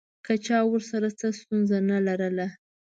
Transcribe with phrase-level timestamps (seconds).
[0.25, 2.47] که چا ورسره څه ستونزه نه لرله.